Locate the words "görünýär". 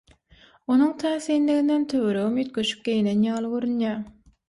3.57-4.07